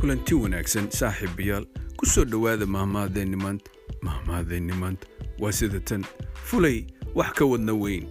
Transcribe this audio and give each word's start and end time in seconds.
kulanti 0.00 0.34
wanaagsan 0.34 0.90
saaxiibayaal 0.90 1.64
ku 1.96 2.06
soo 2.06 2.24
dhowaada 2.24 2.66
mahmahadeennimaanta 2.66 3.70
mahmahadeennimaanta 4.02 5.06
waa 5.40 5.52
sida 5.52 5.80
tan. 5.80 6.04
Fulay 6.48 6.84
wax 7.14 7.32
ka 7.38 7.44
wadna 7.44 7.72
weyn. 7.74 8.04